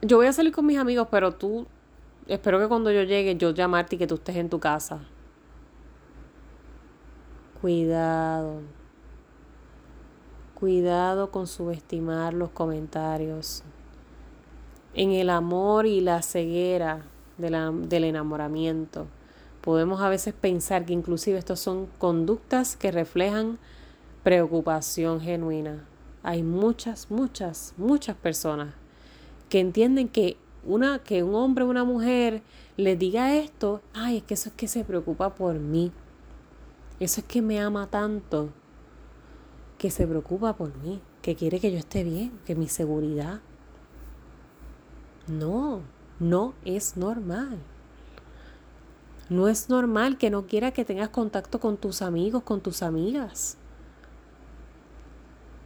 Yo 0.00 0.16
voy 0.16 0.26
a 0.26 0.32
salir 0.32 0.52
con 0.52 0.64
mis 0.64 0.78
amigos, 0.78 1.08
pero 1.10 1.32
tú, 1.32 1.66
espero 2.26 2.58
que 2.58 2.66
cuando 2.66 2.90
yo 2.90 3.02
llegue, 3.02 3.36
yo 3.36 3.50
llamarte 3.50 3.96
y 3.96 3.98
que 3.98 4.06
tú 4.06 4.14
estés 4.14 4.36
en 4.36 4.48
tu 4.48 4.58
casa. 4.58 5.00
Cuidado. 7.60 8.62
Cuidado 10.64 11.30
con 11.30 11.46
subestimar 11.46 12.32
los 12.32 12.48
comentarios. 12.48 13.62
En 14.94 15.10
el 15.10 15.28
amor 15.28 15.84
y 15.84 16.00
la 16.00 16.22
ceguera 16.22 17.04
del 17.36 18.04
enamoramiento 18.04 19.06
podemos 19.60 20.00
a 20.00 20.08
veces 20.08 20.32
pensar 20.32 20.86
que 20.86 20.94
inclusive 20.94 21.36
estos 21.36 21.60
son 21.60 21.86
conductas 21.98 22.76
que 22.76 22.90
reflejan 22.90 23.58
preocupación 24.22 25.20
genuina. 25.20 25.84
Hay 26.22 26.42
muchas, 26.42 27.10
muchas, 27.10 27.74
muchas 27.76 28.16
personas 28.16 28.72
que 29.50 29.60
entienden 29.60 30.08
que 30.08 30.38
una 30.64 30.98
que 30.98 31.22
un 31.22 31.34
hombre 31.34 31.64
o 31.64 31.68
una 31.68 31.84
mujer 31.84 32.40
les 32.78 32.98
diga 32.98 33.36
esto, 33.36 33.82
ay, 33.92 34.16
es 34.16 34.22
que 34.22 34.32
eso 34.32 34.48
es 34.48 34.54
que 34.54 34.68
se 34.68 34.82
preocupa 34.82 35.34
por 35.34 35.56
mí. 35.58 35.92
Eso 37.00 37.20
es 37.20 37.26
que 37.26 37.42
me 37.42 37.60
ama 37.60 37.86
tanto, 37.88 38.48
que 39.84 39.90
se 39.90 40.06
preocupa 40.06 40.56
por 40.56 40.74
mí, 40.78 41.02
que 41.20 41.36
quiere 41.36 41.60
que 41.60 41.70
yo 41.70 41.76
esté 41.76 42.04
bien, 42.04 42.40
que 42.46 42.54
mi 42.54 42.68
seguridad. 42.68 43.42
No, 45.26 45.82
no 46.18 46.54
es 46.64 46.96
normal. 46.96 47.58
No 49.28 49.46
es 49.46 49.68
normal 49.68 50.16
que 50.16 50.30
no 50.30 50.46
quiera 50.46 50.70
que 50.70 50.86
tengas 50.86 51.10
contacto 51.10 51.60
con 51.60 51.76
tus 51.76 52.00
amigos, 52.00 52.44
con 52.44 52.62
tus 52.62 52.82
amigas. 52.82 53.58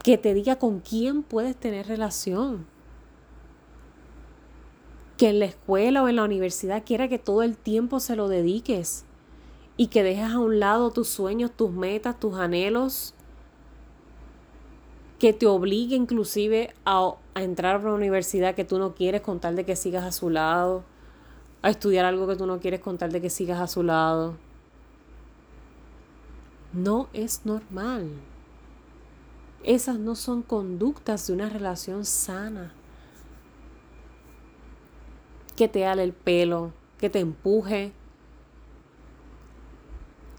Que 0.03 0.17
te 0.17 0.33
diga 0.33 0.57
con 0.57 0.81
quién 0.81 1.23
puedes 1.23 1.55
tener 1.55 1.87
relación. 1.87 2.65
Que 5.15 5.29
en 5.29 5.39
la 5.39 5.45
escuela 5.45 6.03
o 6.03 6.09
en 6.09 6.17
la 6.17 6.25
universidad 6.25 6.83
quiera 6.85 7.07
que 7.07 7.19
todo 7.19 7.41
el 7.41 7.55
tiempo 7.55 8.01
se 8.01 8.17
lo 8.17 8.27
dediques 8.27 9.05
y 9.77 9.87
que 9.87 10.03
dejes 10.03 10.33
a 10.33 10.39
un 10.39 10.59
lado 10.59 10.91
tus 10.91 11.07
sueños, 11.07 11.51
tus 11.55 11.71
metas, 11.71 12.19
tus 12.19 12.35
anhelos. 12.35 13.13
Que 15.19 15.33
te 15.33 15.45
obligue 15.45 15.95
inclusive 15.95 16.73
a, 16.85 17.13
a 17.33 17.43
entrar 17.43 17.75
a 17.75 17.79
una 17.79 17.93
universidad 17.93 18.55
que 18.55 18.65
tú 18.65 18.79
no 18.79 18.95
quieres 18.95 19.21
con 19.21 19.39
tal 19.39 19.55
de 19.55 19.65
que 19.65 19.75
sigas 19.75 20.05
a 20.05 20.11
su 20.11 20.29
lado 20.29 20.83
a 21.61 21.69
estudiar 21.69 22.05
algo 22.05 22.27
que 22.27 22.35
tú 22.35 22.45
no 22.45 22.59
quieres 22.59 22.79
contar 22.79 23.11
de 23.11 23.21
que 23.21 23.29
sigas 23.29 23.59
a 23.59 23.67
su 23.67 23.83
lado. 23.83 24.37
No 26.71 27.09
es 27.13 27.45
normal. 27.45 28.09
Esas 29.63 29.99
no 29.99 30.15
son 30.15 30.41
conductas 30.41 31.27
de 31.27 31.33
una 31.33 31.49
relación 31.49 32.05
sana. 32.05 32.71
Que 35.55 35.67
te 35.67 35.85
ale 35.85 36.03
el 36.03 36.13
pelo, 36.13 36.71
que 36.97 37.09
te 37.09 37.19
empuje, 37.19 37.91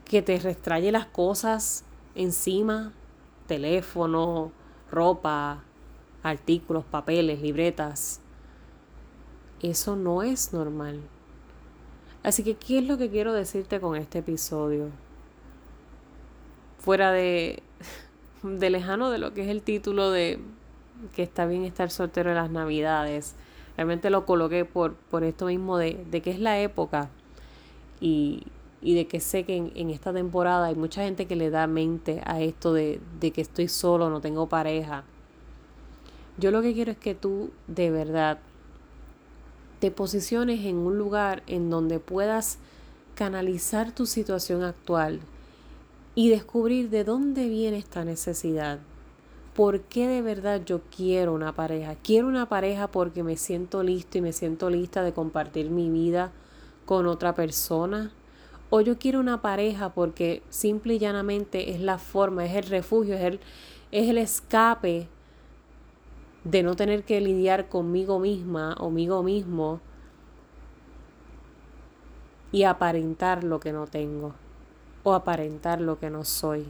que 0.07 0.23
te 0.23 0.39
restraye 0.39 0.91
las 0.91 1.07
cosas 1.07 1.85
encima, 2.15 2.93
teléfono, 3.47 4.53
ropa, 4.91 5.63
artículos, 6.23 6.85
papeles, 6.85 7.41
libretas. 7.41 8.21
Eso 9.63 9.97
no 9.97 10.23
es 10.23 10.53
normal. 10.53 11.01
Así 12.23 12.43
que, 12.43 12.55
¿qué 12.55 12.79
es 12.79 12.87
lo 12.87 12.99
que 12.99 13.11
quiero 13.11 13.33
decirte 13.33 13.81
con 13.81 13.97
este 13.97 14.19
episodio? 14.19 14.89
Fuera 16.79 17.13
de, 17.13 17.63
de 18.43 18.71
lejano 18.71 19.11
de 19.11 19.19
lo 19.19 19.33
que 19.33 19.43
es 19.43 19.49
el 19.49 19.63
título 19.63 20.11
de 20.11 20.41
que 21.15 21.23
está 21.23 21.47
bien 21.47 21.65
estar 21.65 21.91
soltero 21.91 22.31
en 22.31 22.37
las 22.37 22.51
navidades. 22.51 23.35
Realmente 23.77 24.11
lo 24.11 24.27
coloqué 24.27 24.65
por, 24.65 24.95
por 24.95 25.25
esto 25.25 25.47
mismo 25.47 25.79
de, 25.79 26.05
de 26.11 26.21
que 26.21 26.31
es 26.31 26.39
la 26.39 26.59
época 26.59 27.09
y, 28.01 28.45
y 28.83 28.95
de 28.95 29.07
que 29.07 29.21
sé 29.21 29.45
que 29.45 29.57
en, 29.57 29.91
esta 29.91 30.13
temporada 30.13 30.67
hay 30.67 30.75
mucha 30.75 31.03
gente 31.03 31.27
que 31.27 31.37
le 31.37 31.51
da 31.51 31.67
mente 31.67 32.23
a 32.25 32.41
esto 32.41 32.73
de, 32.73 33.01
de 33.21 33.31
que 33.31 33.41
estoy 33.41 33.69
solo, 33.69 34.11
no 34.11 34.21
tengo 34.21 34.49
pareja. 34.49 35.05
Yo 36.39 36.51
lo 36.51 36.63
que 36.63 36.73
quiero 36.73 36.93
es 36.93 36.99
que 36.99 37.15
tú 37.15 37.51
de 37.67 37.91
verdad 37.91 38.39
te 39.81 39.91
posiciones 39.91 40.65
en 40.65 40.77
un 40.77 40.99
lugar 40.99 41.43
en 41.47 41.71
donde 41.71 42.01
puedas 42.01 42.59
canalizar 43.15 43.93
tu 43.93 44.07
situación 44.07 44.63
actual 44.63 45.21
y 46.15 46.29
descubrir 46.31 46.91
de 46.91 47.05
dónde 47.05 47.49
viene 47.49 47.79
esta 47.79 48.05
necesidad. 48.05 48.79
¿Por 49.55 49.81
qué 49.81 50.07
de 50.07 50.23
verdad 50.23 50.63
yo 50.65 50.81
quiero 50.95 51.35
una 51.35 51.55
pareja? 51.55 51.97
Quiero 52.03 52.29
una 52.29 52.49
pareja 52.49 52.89
porque 52.89 53.23
me 53.23 53.37
siento 53.37 53.83
listo 53.83 54.19
y 54.19 54.21
me 54.21 54.33
siento 54.33 54.71
lista 54.71 55.03
de 55.03 55.13
compartir 55.13 55.71
mi 55.71 55.91
vida 55.91 56.33
con 56.87 57.07
otra 57.07 57.35
persona. 57.35 58.13
O 58.71 58.81
yo 58.81 58.99
quiero 58.99 59.19
una 59.19 59.43
pareja 59.43 59.91
porque 59.93 60.43
simple 60.49 60.95
y 60.95 60.99
llanamente 60.99 61.73
es 61.73 61.81
la 61.81 61.99
forma, 61.99 62.45
es 62.45 62.55
el 62.55 62.71
refugio, 62.71 63.15
es 63.15 63.23
el, 63.23 63.41
es 63.91 64.09
el 64.09 64.17
escape 64.19 65.09
de 66.45 66.63
no 66.63 66.77
tener 66.77 67.05
que 67.05 67.21
lidiar 67.21 67.69
conmigo 67.69 68.19
misma 68.21 68.75
o 68.79 68.85
conmigo 68.85 69.23
mismo 69.23 69.81
y 72.53 72.65
aparentar 72.65 73.45
lo 73.45 73.61
que 73.61 73.73
no 73.73 73.87
tengo 73.87 74.35
o 75.03 75.15
aparentar 75.15 75.81
lo 75.81 75.99
que 75.99 76.11
no 76.11 76.25
soy. 76.25 76.67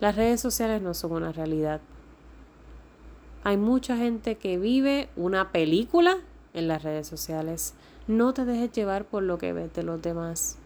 Las 0.00 0.16
redes 0.16 0.40
sociales 0.40 0.82
no 0.82 0.92
son 0.92 1.12
una 1.12 1.32
realidad. 1.32 1.80
Hay 3.42 3.56
mucha 3.56 3.96
gente 3.96 4.36
que 4.36 4.58
vive 4.58 5.08
una 5.16 5.52
película 5.52 6.18
en 6.52 6.68
las 6.68 6.82
redes 6.82 7.06
sociales. 7.06 7.74
No 8.06 8.34
te 8.34 8.44
dejes 8.44 8.70
llevar 8.72 9.06
por 9.06 9.22
lo 9.22 9.38
que 9.38 9.54
ves 9.54 9.72
de 9.72 9.82
los 9.82 10.02
demás. 10.02 10.58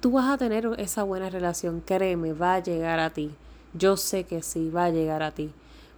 Tú 0.00 0.10
vas 0.10 0.28
a 0.28 0.38
tener 0.38 0.68
esa 0.78 1.04
buena 1.04 1.30
relación, 1.30 1.80
créeme, 1.80 2.32
va 2.32 2.54
a 2.54 2.62
llegar 2.62 2.98
a 2.98 3.10
ti. 3.10 3.30
Yo 3.72 3.96
sé 3.96 4.24
que 4.24 4.42
sí, 4.42 4.70
va 4.70 4.86
a 4.86 4.90
llegar 4.90 5.22
a 5.22 5.30
ti. 5.30 5.52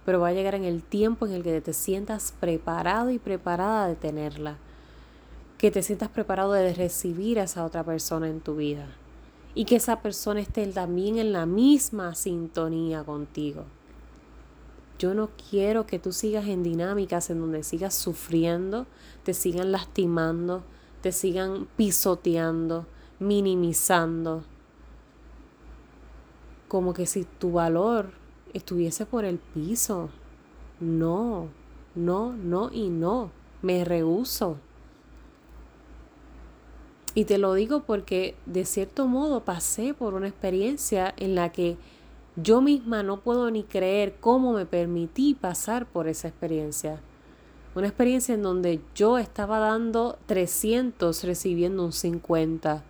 Pero 0.05 0.19
va 0.19 0.27
a 0.27 0.33
llegar 0.33 0.53
en 0.53 0.65
el 0.65 0.83
tiempo 0.83 1.25
en 1.25 1.33
el 1.33 1.41
que 1.41 1.61
te 1.61 1.73
sientas 1.73 2.31
preparado 2.39 3.09
y 3.09 3.17
preparada 3.17 3.87
de 3.87 3.95
tenerla. 3.95 4.57
Que 5.57 5.71
te 5.71 5.81
sientas 5.81 6.09
preparado 6.09 6.51
de 6.53 6.71
recibir 6.75 7.39
a 7.39 7.43
esa 7.43 7.65
otra 7.65 7.83
persona 7.83 8.29
en 8.29 8.41
tu 8.41 8.55
vida. 8.55 8.85
Y 9.55 9.65
que 9.65 9.77
esa 9.77 10.01
persona 10.01 10.41
esté 10.41 10.65
también 10.67 11.17
en 11.17 11.33
la 11.33 11.47
misma 11.47 12.13
sintonía 12.13 13.03
contigo. 13.03 13.65
Yo 14.99 15.13
no 15.13 15.29
quiero 15.49 15.87
que 15.87 15.97
tú 15.97 16.11
sigas 16.11 16.45
en 16.47 16.61
dinámicas 16.61 17.29
en 17.29 17.39
donde 17.39 17.63
sigas 17.63 17.95
sufriendo, 17.95 18.85
te 19.23 19.33
sigan 19.33 19.71
lastimando, 19.71 20.63
te 21.01 21.13
sigan 21.13 21.67
pisoteando, 21.77 22.85
minimizando. 23.17 24.43
Como 26.67 26.93
que 26.93 27.05
si 27.05 27.23
tu 27.23 27.53
valor 27.53 28.11
estuviese 28.53 29.05
por 29.05 29.23
el 29.23 29.37
piso. 29.37 30.09
No, 30.81 31.47
no, 31.95 32.33
no 32.33 32.69
y 32.71 32.89
no. 32.89 33.31
Me 33.61 33.85
rehuso. 33.85 34.57
Y 37.15 37.25
te 37.25 37.37
lo 37.37 37.53
digo 37.53 37.83
porque 37.83 38.35
de 38.45 38.65
cierto 38.65 39.07
modo 39.07 39.43
pasé 39.43 39.93
por 39.93 40.13
una 40.13 40.27
experiencia 40.27 41.13
en 41.17 41.35
la 41.35 41.51
que 41.51 41.77
yo 42.41 42.61
misma 42.61 43.03
no 43.03 43.21
puedo 43.21 43.49
ni 43.51 43.63
creer 43.63 44.15
cómo 44.19 44.53
me 44.53 44.65
permití 44.65 45.33
pasar 45.33 45.85
por 45.85 46.07
esa 46.07 46.27
experiencia. 46.27 47.01
Una 47.75 47.87
experiencia 47.87 48.35
en 48.35 48.43
donde 48.43 48.81
yo 48.95 49.17
estaba 49.17 49.59
dando 49.59 50.17
300 50.25 51.23
recibiendo 51.23 51.85
un 51.85 51.91
50. 51.91 52.83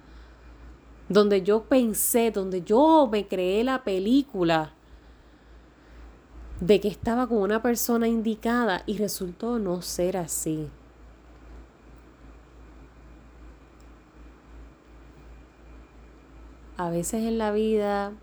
Donde 1.09 1.41
yo 1.41 1.63
pensé, 1.63 2.31
donde 2.31 2.63
yo 2.63 3.07
me 3.11 3.27
creé 3.27 3.63
la 3.63 3.83
película 3.83 4.73
de 6.59 6.79
que 6.79 6.87
estaba 6.87 7.27
con 7.27 7.39
una 7.39 7.61
persona 7.61 8.07
indicada 8.07 8.83
y 8.85 8.97
resultó 8.97 9.59
no 9.59 9.81
ser 9.81 10.17
así. 10.17 10.69
A 16.77 16.89
veces 16.89 17.25
en 17.25 17.37
la 17.37 17.51
vida 17.51 18.13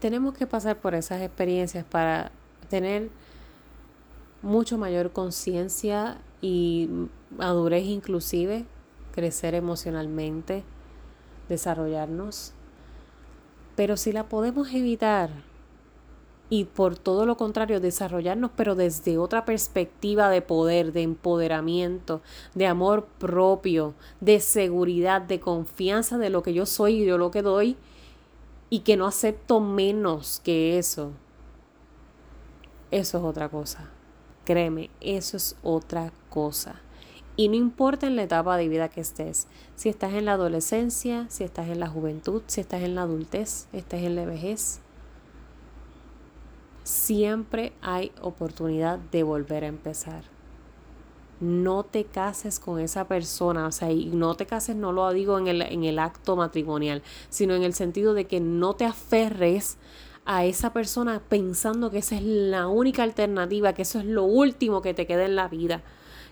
tenemos 0.00 0.34
que 0.34 0.46
pasar 0.46 0.80
por 0.80 0.94
esas 0.94 1.22
experiencias 1.22 1.84
para 1.84 2.30
tener 2.68 3.10
mucho 4.42 4.76
mayor 4.78 5.12
conciencia 5.12 6.18
y 6.40 6.88
madurez 7.36 7.84
inclusive, 7.84 8.66
crecer 9.12 9.54
emocionalmente, 9.54 10.64
desarrollarnos. 11.48 12.52
Pero 13.76 13.96
si 13.96 14.12
la 14.12 14.28
podemos 14.28 14.72
evitar 14.72 15.30
y 16.50 16.64
por 16.64 16.98
todo 16.98 17.26
lo 17.26 17.36
contrario 17.36 17.80
desarrollarnos, 17.80 18.50
pero 18.54 18.74
desde 18.74 19.18
otra 19.18 19.44
perspectiva 19.44 20.28
de 20.28 20.42
poder, 20.42 20.92
de 20.92 21.02
empoderamiento, 21.02 22.20
de 22.54 22.66
amor 22.66 23.06
propio, 23.18 23.94
de 24.20 24.40
seguridad, 24.40 25.22
de 25.22 25.40
confianza 25.40 26.18
de 26.18 26.30
lo 26.30 26.42
que 26.42 26.52
yo 26.52 26.66
soy 26.66 27.02
y 27.02 27.04
de 27.04 27.16
lo 27.16 27.30
que 27.30 27.42
doy, 27.42 27.76
y 28.74 28.80
que 28.80 28.96
no 28.96 29.06
acepto 29.06 29.60
menos 29.60 30.40
que 30.42 30.80
eso, 30.80 31.12
eso 32.90 33.18
es 33.18 33.24
otra 33.24 33.48
cosa. 33.48 33.88
Créeme, 34.44 34.90
eso 35.00 35.36
es 35.36 35.56
otra 35.62 36.12
cosa. 36.28 36.80
Y 37.36 37.46
no 37.46 37.54
importa 37.54 38.08
en 38.08 38.16
la 38.16 38.24
etapa 38.24 38.56
de 38.56 38.68
vida 38.68 38.88
que 38.88 39.00
estés, 39.00 39.46
si 39.76 39.90
estás 39.90 40.14
en 40.14 40.24
la 40.24 40.32
adolescencia, 40.32 41.26
si 41.30 41.44
estás 41.44 41.68
en 41.68 41.78
la 41.78 41.86
juventud, 41.86 42.42
si 42.48 42.62
estás 42.62 42.82
en 42.82 42.96
la 42.96 43.02
adultez, 43.02 43.68
estás 43.72 44.00
en 44.00 44.16
la 44.16 44.24
vejez, 44.24 44.80
siempre 46.82 47.74
hay 47.80 48.10
oportunidad 48.20 48.98
de 48.98 49.22
volver 49.22 49.62
a 49.62 49.68
empezar 49.68 50.33
no 51.40 51.84
te 51.84 52.04
cases 52.04 52.58
con 52.58 52.80
esa 52.80 53.06
persona, 53.06 53.66
o 53.66 53.72
sea, 53.72 53.90
y 53.90 54.06
no 54.06 54.34
te 54.34 54.46
cases 54.46 54.76
no 54.76 54.92
lo 54.92 55.10
digo 55.12 55.38
en 55.38 55.48
el, 55.48 55.62
en 55.62 55.84
el 55.84 55.98
acto 55.98 56.36
matrimonial, 56.36 57.02
sino 57.28 57.54
en 57.54 57.62
el 57.62 57.74
sentido 57.74 58.14
de 58.14 58.26
que 58.26 58.40
no 58.40 58.74
te 58.74 58.84
aferres 58.84 59.76
a 60.24 60.44
esa 60.44 60.72
persona 60.72 61.20
pensando 61.28 61.90
que 61.90 61.98
esa 61.98 62.16
es 62.16 62.22
la 62.22 62.66
única 62.68 63.02
alternativa, 63.02 63.74
que 63.74 63.82
eso 63.82 63.98
es 63.98 64.06
lo 64.06 64.24
último 64.24 64.80
que 64.80 64.94
te 64.94 65.06
queda 65.06 65.24
en 65.24 65.36
la 65.36 65.48
vida, 65.48 65.82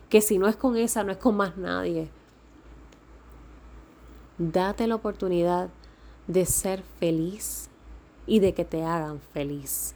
que 0.08 0.20
si 0.20 0.38
no 0.38 0.48
es 0.48 0.56
con 0.56 0.76
esa, 0.76 1.04
no 1.04 1.12
es 1.12 1.18
con 1.18 1.36
más 1.36 1.56
nadie. 1.56 2.10
Date 4.38 4.86
la 4.86 4.94
oportunidad 4.94 5.68
de 6.26 6.46
ser 6.46 6.82
feliz 6.98 7.68
y 8.26 8.40
de 8.40 8.54
que 8.54 8.64
te 8.64 8.84
hagan 8.84 9.20
feliz, 9.20 9.94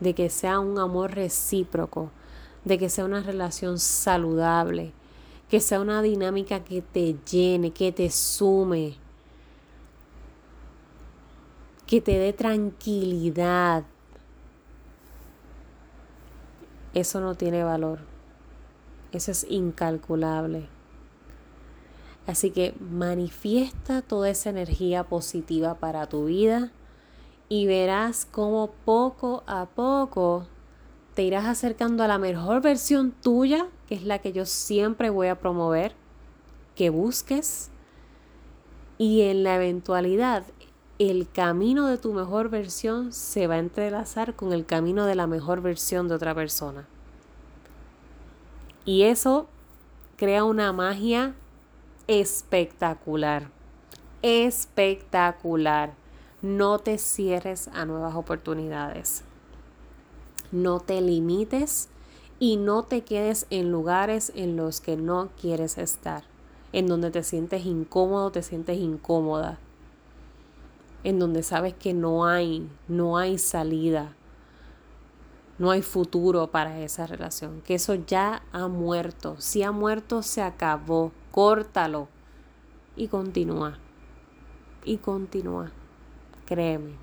de 0.00 0.14
que 0.14 0.30
sea 0.30 0.60
un 0.60 0.78
amor 0.78 1.14
recíproco, 1.14 2.10
de 2.64 2.78
que 2.78 2.88
sea 2.88 3.04
una 3.04 3.22
relación 3.22 3.78
saludable, 3.78 4.92
que 5.48 5.60
sea 5.60 5.80
una 5.80 6.02
dinámica 6.02 6.64
que 6.64 6.82
te 6.82 7.16
llene, 7.30 7.72
que 7.72 7.92
te 7.92 8.10
sume, 8.10 8.96
que 11.86 12.00
te 12.00 12.18
dé 12.18 12.32
tranquilidad. 12.32 13.84
Eso 16.94 17.20
no 17.20 17.34
tiene 17.34 17.64
valor. 17.64 18.00
Eso 19.12 19.30
es 19.30 19.46
incalculable. 19.48 20.68
Así 22.26 22.50
que 22.50 22.74
manifiesta 22.80 24.00
toda 24.00 24.30
esa 24.30 24.50
energía 24.50 25.04
positiva 25.04 25.74
para 25.74 26.06
tu 26.06 26.26
vida 26.26 26.70
y 27.48 27.66
verás 27.66 28.26
cómo 28.30 28.70
poco 28.84 29.42
a 29.46 29.66
poco 29.66 30.46
te 31.14 31.22
irás 31.22 31.44
acercando 31.44 32.02
a 32.02 32.08
la 32.08 32.18
mejor 32.18 32.62
versión 32.62 33.10
tuya, 33.10 33.66
que 33.86 33.94
es 33.94 34.04
la 34.04 34.20
que 34.20 34.32
yo 34.32 34.46
siempre 34.46 35.10
voy 35.10 35.28
a 35.28 35.38
promover, 35.38 35.94
que 36.74 36.90
busques. 36.90 37.70
Y 38.96 39.22
en 39.22 39.42
la 39.42 39.56
eventualidad, 39.56 40.44
el 40.98 41.28
camino 41.30 41.86
de 41.88 41.98
tu 41.98 42.14
mejor 42.14 42.48
versión 42.48 43.12
se 43.12 43.46
va 43.46 43.54
a 43.54 43.58
entrelazar 43.58 44.34
con 44.34 44.52
el 44.52 44.64
camino 44.64 45.04
de 45.04 45.14
la 45.14 45.26
mejor 45.26 45.60
versión 45.60 46.08
de 46.08 46.14
otra 46.14 46.34
persona. 46.34 46.86
Y 48.84 49.02
eso 49.02 49.48
crea 50.16 50.44
una 50.44 50.72
magia 50.72 51.34
espectacular. 52.06 53.50
Espectacular. 54.22 55.94
No 56.40 56.78
te 56.78 56.98
cierres 56.98 57.68
a 57.68 57.84
nuevas 57.84 58.14
oportunidades 58.14 59.24
no 60.52 60.80
te 60.80 61.00
limites 61.00 61.88
y 62.38 62.56
no 62.56 62.82
te 62.82 63.02
quedes 63.02 63.46
en 63.50 63.70
lugares 63.72 64.32
en 64.34 64.56
los 64.56 64.80
que 64.80 64.96
no 64.96 65.30
quieres 65.40 65.78
estar, 65.78 66.24
en 66.72 66.86
donde 66.86 67.10
te 67.10 67.22
sientes 67.22 67.64
incómodo, 67.66 68.30
te 68.30 68.42
sientes 68.42 68.78
incómoda, 68.78 69.58
en 71.04 71.18
donde 71.18 71.42
sabes 71.42 71.74
que 71.74 71.94
no 71.94 72.26
hay, 72.26 72.68
no 72.88 73.16
hay 73.16 73.38
salida, 73.38 74.14
no 75.58 75.70
hay 75.70 75.82
futuro 75.82 76.48
para 76.48 76.80
esa 76.80 77.06
relación, 77.06 77.60
que 77.62 77.74
eso 77.74 77.94
ya 77.94 78.42
ha 78.52 78.68
muerto, 78.68 79.36
si 79.38 79.62
ha 79.62 79.70
muerto 79.70 80.22
se 80.22 80.42
acabó, 80.42 81.12
córtalo 81.30 82.08
y 82.96 83.08
continúa, 83.08 83.78
y 84.84 84.96
continúa, 84.96 85.70
créeme, 86.46 86.94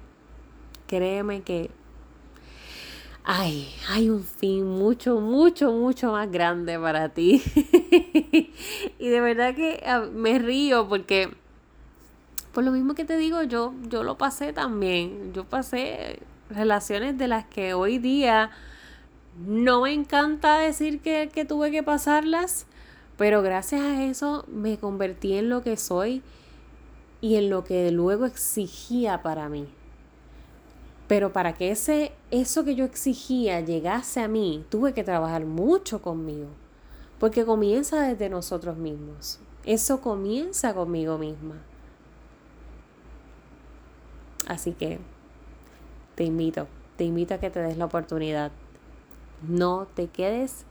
créeme 0.88 1.42
que 1.42 1.72
ay, 3.32 3.70
hay 3.88 4.10
un 4.10 4.24
fin 4.24 4.66
mucho, 4.66 5.22
mucho, 5.22 5.72
mucho 5.72 6.14
más 6.14 6.32
grande 6.32 6.80
para 6.80 7.10
ti. 7.10 7.44
y 8.98 9.08
de 9.08 9.22
verdad 9.22 9.54
que 9.54 9.84
ah, 9.86 10.08
me 10.12 10.40
río 10.40 10.90
porque, 10.90 11.30
por 12.54 12.64
lo 12.64 12.72
mismo 12.72 12.96
que 12.96 13.06
te 13.06 13.18
digo, 13.18 13.44
yo, 13.44 13.76
yo 13.88 14.02
lo 14.02 14.18
pasé 14.18 14.52
también. 14.52 15.32
Yo 15.32 15.44
pasé 15.44 16.22
relaciones 16.50 17.20
de 17.20 17.28
las 17.28 17.46
que 17.46 17.76
hoy 17.76 18.00
día 18.00 18.50
no 19.46 19.82
me 19.82 19.94
encanta 19.94 20.58
decir 20.58 21.00
que, 21.00 21.30
que 21.32 21.46
tuve 21.46 21.70
que 21.70 21.84
pasarlas, 21.84 22.66
pero 23.16 23.44
gracias 23.44 23.82
a 23.82 24.06
eso 24.06 24.44
me 24.48 24.80
convertí 24.80 25.34
en 25.34 25.50
lo 25.50 25.62
que 25.62 25.78
soy 25.78 26.24
y 27.22 27.36
en 27.36 27.52
lo 27.52 27.64
que 27.64 27.92
luego 27.92 28.26
exigía 28.26 29.22
para 29.22 29.50
mí. 29.50 29.68
Pero 31.10 31.34
para 31.34 31.54
que 31.54 31.72
ese, 31.72 32.12
eso 32.30 32.64
que 32.64 32.76
yo 32.76 32.86
exigía 32.86 33.62
llegase 33.62 34.22
a 34.22 34.28
mí, 34.28 34.64
tuve 34.70 34.94
que 34.94 35.04
trabajar 35.04 35.44
mucho 35.44 36.04
conmigo. 36.04 36.50
Porque 37.20 37.46
comienza 37.46 38.00
desde 38.04 38.30
nosotros 38.30 38.78
mismos. 38.78 39.40
Eso 39.66 40.02
comienza 40.02 40.76
conmigo 40.76 41.18
misma. 41.18 41.56
Así 44.48 44.74
que 44.74 45.00
te 46.14 46.26
invito, 46.26 46.68
te 46.96 47.06
invito 47.06 47.34
a 47.34 47.40
que 47.40 47.50
te 47.50 47.60
des 47.60 47.78
la 47.78 47.86
oportunidad. 47.86 48.52
No 49.42 49.88
te 49.92 50.10
quedes 50.10 50.64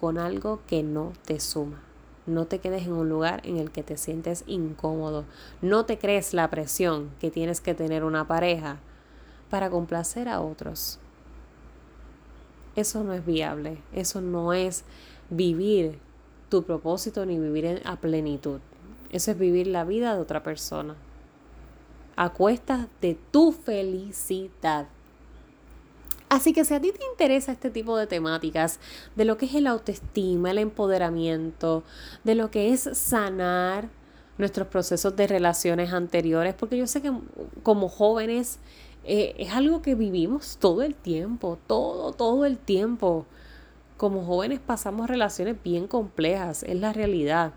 con 0.00 0.18
algo 0.18 0.58
que 0.66 0.82
no 0.82 1.12
te 1.24 1.38
suma. 1.38 1.80
No 2.26 2.46
te 2.46 2.58
quedes 2.58 2.86
en 2.86 2.94
un 2.94 3.08
lugar 3.08 3.42
en 3.44 3.58
el 3.58 3.70
que 3.70 3.84
te 3.84 3.96
sientes 3.96 4.42
incómodo. 4.48 5.24
No 5.62 5.84
te 5.84 5.98
crees 5.98 6.34
la 6.34 6.50
presión 6.50 7.10
que 7.20 7.30
tienes 7.30 7.60
que 7.60 7.74
tener 7.74 8.02
una 8.02 8.26
pareja 8.26 8.80
para 9.54 9.70
complacer 9.70 10.28
a 10.28 10.40
otros. 10.40 10.98
Eso 12.74 13.04
no 13.04 13.12
es 13.12 13.24
viable. 13.24 13.78
Eso 13.92 14.20
no 14.20 14.52
es 14.52 14.82
vivir 15.30 16.00
tu 16.48 16.64
propósito 16.64 17.24
ni 17.24 17.38
vivir 17.38 17.80
a 17.84 17.94
plenitud. 17.94 18.58
Eso 19.12 19.30
es 19.30 19.38
vivir 19.38 19.68
la 19.68 19.84
vida 19.84 20.12
de 20.12 20.20
otra 20.20 20.42
persona. 20.42 20.96
A 22.16 22.30
cuestas 22.30 22.88
de 23.00 23.16
tu 23.30 23.52
felicidad. 23.52 24.88
Así 26.28 26.52
que 26.52 26.64
si 26.64 26.74
a 26.74 26.80
ti 26.80 26.90
te 26.90 27.04
interesa 27.08 27.52
este 27.52 27.70
tipo 27.70 27.96
de 27.96 28.08
temáticas, 28.08 28.80
de 29.14 29.24
lo 29.24 29.38
que 29.38 29.46
es 29.46 29.54
el 29.54 29.68
autoestima, 29.68 30.50
el 30.50 30.58
empoderamiento, 30.58 31.84
de 32.24 32.34
lo 32.34 32.50
que 32.50 32.72
es 32.72 32.90
sanar 32.94 33.88
nuestros 34.36 34.66
procesos 34.66 35.14
de 35.14 35.28
relaciones 35.28 35.92
anteriores, 35.92 36.54
porque 36.54 36.76
yo 36.76 36.88
sé 36.88 37.00
que 37.00 37.12
como 37.62 37.88
jóvenes 37.88 38.58
eh, 39.04 39.34
es 39.38 39.52
algo 39.52 39.82
que 39.82 39.94
vivimos 39.94 40.56
todo 40.58 40.82
el 40.82 40.94
tiempo, 40.94 41.58
todo, 41.66 42.12
todo 42.12 42.44
el 42.44 42.58
tiempo. 42.58 43.26
Como 43.96 44.24
jóvenes 44.24 44.60
pasamos 44.60 45.08
relaciones 45.08 45.56
bien 45.62 45.86
complejas, 45.86 46.62
es 46.64 46.76
la 46.78 46.92
realidad. 46.92 47.52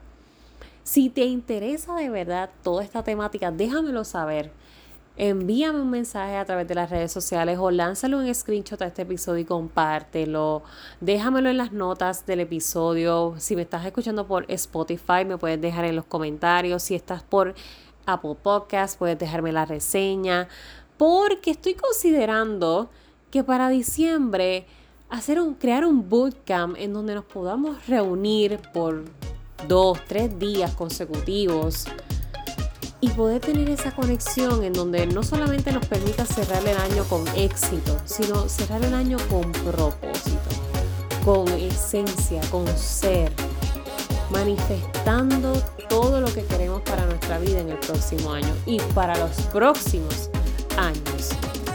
Si 0.84 1.10
te 1.10 1.26
interesa 1.26 1.96
de 1.96 2.10
verdad 2.10 2.50
toda 2.64 2.84
esta 2.84 3.04
temática, 3.04 3.52
déjamelo 3.52 4.04
saber 4.04 4.52
envíame 5.18 5.82
un 5.82 5.90
mensaje 5.90 6.38
a 6.38 6.46
través 6.46 6.68
de 6.68 6.76
las 6.76 6.90
redes 6.90 7.12
sociales 7.12 7.58
o 7.60 7.72
lánzalo 7.72 8.22
en 8.22 8.34
screenshot 8.34 8.82
a 8.82 8.88
este 8.88 9.02
episodio 9.02 9.42
y 9.42 9.46
compártelo. 9.46 10.64
Déjamelo 11.02 11.50
en 11.50 11.58
las 11.58 11.72
notas 11.72 12.26
del 12.26 12.42
episodio. 12.42 13.34
Si 13.38 13.56
me 13.56 13.64
estás 13.64 13.86
escuchando 13.86 14.28
por 14.28 14.46
Spotify, 14.50 15.26
me 15.26 15.38
puedes 15.38 15.60
dejar 15.60 15.86
en 15.86 15.96
los 15.96 16.06
comentarios. 16.06 16.84
Si 16.84 16.96
estás 16.96 17.24
por 17.24 17.56
Apple 18.06 18.36
Podcast, 18.42 18.98
puedes 18.98 19.18
dejarme 19.18 19.52
la 19.52 19.66
reseña. 19.66 20.48
Porque 20.98 21.52
estoy 21.52 21.76
considerando 21.76 22.90
que 23.32 23.44
para 23.44 23.70
diciembre 23.70 24.66
hacer 25.10 25.40
un, 25.40 25.54
crear 25.54 25.86
un 25.86 26.10
bootcamp 26.10 26.76
en 26.78 26.94
donde 26.94 27.16
nos 27.16 27.26
podamos 27.26 27.86
reunir 27.88 28.60
por 28.74 29.06
dos, 29.68 30.00
tres 30.08 30.38
días 30.40 30.74
consecutivos 30.74 31.86
y 33.00 33.10
poder 33.10 33.42
tener 33.42 33.70
esa 33.70 33.92
conexión 33.92 34.64
en 34.64 34.74
donde 34.74 35.06
no 35.06 35.24
solamente 35.24 35.72
nos 35.72 35.86
permita 35.86 36.26
cerrar 36.26 36.66
el 36.66 36.78
año 36.78 37.04
con 37.06 37.26
éxito, 37.36 37.98
sino 38.06 38.50
cerrar 38.50 38.84
el 38.84 38.94
año 38.94 39.18
con 39.30 39.52
propósito, 39.52 40.50
con 41.24 41.48
esencia, 41.50 42.42
con 42.50 42.68
ser, 42.76 43.32
manifestando 44.32 45.54
todo 45.88 46.22
lo 46.22 46.34
que 46.34 46.44
queremos 46.46 46.82
para 46.82 47.06
nuestra 47.06 47.38
vida 47.38 47.60
en 47.60 47.70
el 47.70 47.78
próximo 47.78 48.32
año 48.32 48.54
y 48.66 48.80
para 48.96 49.16
los 49.18 49.32
próximos 49.54 50.30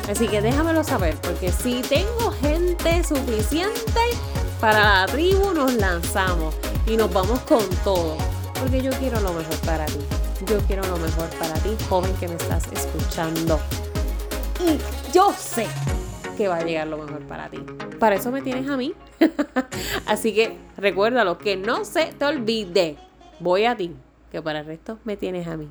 Así 0.08 0.28
que 0.28 0.40
déjamelo 0.40 0.84
saber, 0.84 1.16
porque 1.22 1.50
si 1.50 1.82
tengo 1.82 2.30
gente 2.40 3.02
suficiente 3.02 4.00
para 4.60 5.00
la 5.00 5.06
tribu, 5.06 5.52
nos 5.52 5.74
lanzamos 5.74 6.54
y 6.86 6.96
nos 6.96 7.12
vamos 7.12 7.40
con 7.40 7.68
todo, 7.82 8.16
porque 8.60 8.80
yo 8.82 8.90
quiero 8.92 9.20
lo 9.20 9.32
mejor 9.32 9.56
para 9.64 9.86
ti. 9.86 9.98
Yo 10.46 10.58
quiero 10.66 10.82
lo 10.86 10.96
mejor 10.96 11.28
para 11.38 11.54
ti, 11.54 11.70
joven 11.88 12.12
que 12.20 12.28
me 12.28 12.34
estás 12.34 12.64
escuchando. 12.72 13.60
Y 14.60 14.78
yo 15.12 15.32
sé 15.32 15.66
que 16.36 16.48
va 16.48 16.56
a 16.56 16.64
llegar 16.64 16.86
lo 16.86 16.98
mejor 16.98 17.20
para 17.26 17.48
ti. 17.48 17.58
Para 17.98 18.16
eso 18.16 18.30
me 18.30 18.42
tienes 18.42 18.68
a 18.68 18.76
mí. 18.76 18.94
Así 20.06 20.34
que 20.34 20.56
recuérdalo, 20.76 21.38
que 21.38 21.56
no 21.56 21.84
se 21.84 22.06
te 22.06 22.24
olvide. 22.24 22.96
Voy 23.40 23.64
a 23.64 23.76
ti, 23.76 23.92
que 24.30 24.42
para 24.42 24.60
el 24.60 24.66
resto 24.66 24.98
me 25.04 25.16
tienes 25.16 25.46
a 25.46 25.56
mí. 25.56 25.68